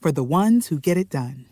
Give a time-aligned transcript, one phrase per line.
[0.00, 1.46] for the ones who get it done.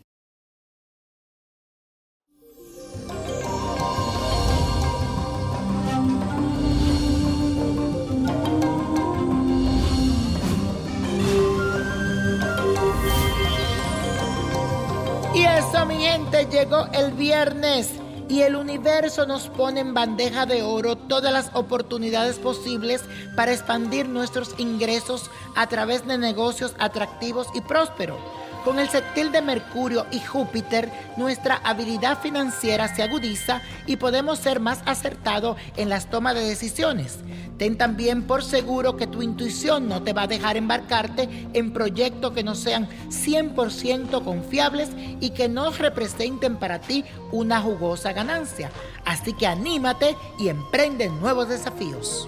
[15.33, 17.91] Y eso, mi gente, llegó el viernes
[18.29, 23.03] y el universo nos pone en bandeja de oro todas las oportunidades posibles
[23.35, 28.19] para expandir nuestros ingresos a través de negocios atractivos y prósperos.
[28.63, 34.59] Con el sextil de Mercurio y Júpiter, nuestra habilidad financiera se agudiza y podemos ser
[34.59, 37.19] más acertados en las tomas de decisiones.
[37.57, 42.33] Ten también por seguro que tu intuición no te va a dejar embarcarte en proyectos
[42.33, 44.89] que no sean 100% confiables
[45.19, 48.69] y que no representen para ti una jugosa ganancia.
[49.05, 52.27] Así que anímate y emprende nuevos desafíos.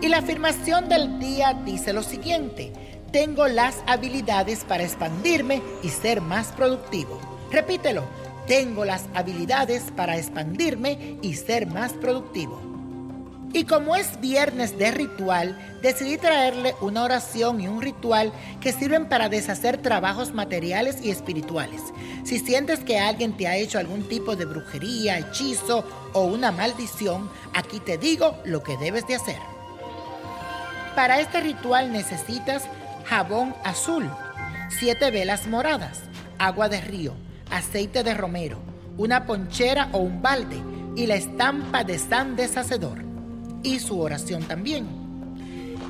[0.00, 6.20] Y la afirmación del día dice lo siguiente tengo las habilidades para expandirme y ser
[6.20, 7.20] más productivo.
[7.50, 8.04] Repítelo,
[8.46, 12.60] tengo las habilidades para expandirme y ser más productivo.
[13.52, 19.08] Y como es viernes de ritual, decidí traerle una oración y un ritual que sirven
[19.08, 21.80] para deshacer trabajos materiales y espirituales.
[22.22, 27.28] Si sientes que alguien te ha hecho algún tipo de brujería, hechizo o una maldición,
[27.52, 29.38] aquí te digo lo que debes de hacer.
[30.94, 32.64] Para este ritual necesitas
[33.04, 34.08] jabón azul,
[34.68, 36.02] siete velas moradas,
[36.38, 37.14] agua de río,
[37.50, 38.58] aceite de romero,
[38.96, 40.62] una ponchera o un balde
[40.96, 43.04] y la estampa de San Deshacedor.
[43.62, 44.99] Y su oración también.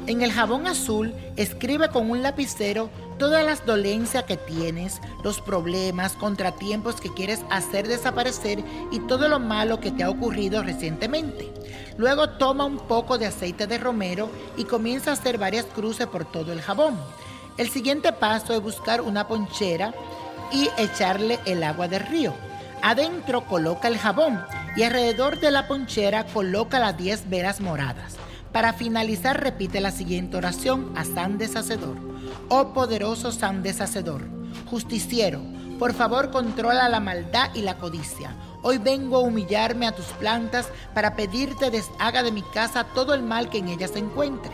[0.06, 6.14] En el jabón azul escribe con un lapicero todas las dolencias que tienes, los problemas,
[6.14, 11.52] contratiempos que quieres hacer desaparecer y todo lo malo que te ha ocurrido recientemente.
[11.98, 16.24] Luego toma un poco de aceite de romero y comienza a hacer varias cruces por
[16.24, 16.98] todo el jabón.
[17.58, 19.92] El siguiente paso es buscar una ponchera
[20.50, 22.32] y echarle el agua del río.
[22.82, 24.42] Adentro coloca el jabón
[24.76, 28.16] y alrededor de la ponchera coloca las 10 velas moradas.
[28.52, 31.96] Para finalizar repite la siguiente oración a San Deshacedor.
[32.48, 34.22] Oh poderoso San Deshacedor,
[34.66, 35.40] justiciero,
[35.78, 38.34] por favor controla la maldad y la codicia.
[38.62, 43.22] Hoy vengo a humillarme a tus plantas para pedirte deshaga de mi casa todo el
[43.22, 44.52] mal que en ella se encuentre,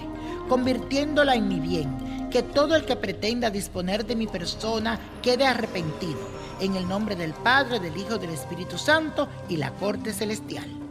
[0.49, 2.28] convirtiéndola en mi bien.
[2.31, 6.19] Que todo el que pretenda disponer de mi persona quede arrepentido.
[6.60, 10.86] En el nombre del Padre, del Hijo, del Espíritu Santo y la corte celestial.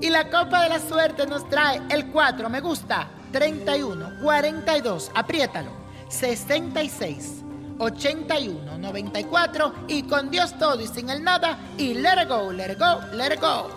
[0.00, 5.70] Y la copa de la suerte nos trae el 4, me gusta, 31, 42, apriétalo,
[6.08, 7.42] 66,
[7.78, 12.72] 81, 94 y con Dios todo y sin el nada y let it go, let
[12.72, 13.70] it go, let it go.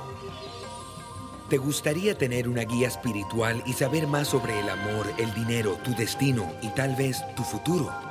[1.50, 5.96] ¿Te gustaría tener una guía espiritual y saber más sobre el amor, el dinero, tu
[5.96, 8.09] destino y tal vez tu futuro?